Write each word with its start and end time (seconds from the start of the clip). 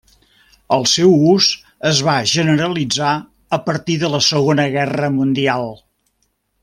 El 0.75 0.85
seu 0.91 1.11
ús 1.33 1.49
es 1.89 1.99
va 2.07 2.15
generalitzar 2.31 3.11
a 3.59 3.63
partir 3.67 3.99
de 4.05 4.13
la 4.15 4.23
Segona 4.29 4.67
Guerra 4.77 5.11
Mundial. 5.19 5.71